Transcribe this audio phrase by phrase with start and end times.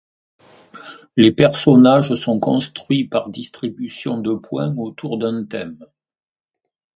[1.15, 5.85] Les personnages sont construits par distribution de points autour d'un thème.